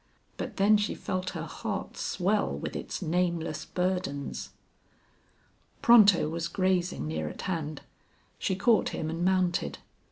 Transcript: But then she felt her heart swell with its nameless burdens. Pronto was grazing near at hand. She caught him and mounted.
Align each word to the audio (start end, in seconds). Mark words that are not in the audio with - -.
But 0.35 0.57
then 0.57 0.77
she 0.77 0.95
felt 0.95 1.29
her 1.37 1.45
heart 1.45 1.95
swell 1.95 2.49
with 2.57 2.75
its 2.75 3.03
nameless 3.03 3.65
burdens. 3.65 4.49
Pronto 5.83 6.27
was 6.27 6.47
grazing 6.47 7.05
near 7.07 7.29
at 7.29 7.43
hand. 7.43 7.81
She 8.39 8.55
caught 8.55 8.89
him 8.95 9.11
and 9.11 9.23
mounted. 9.23 9.77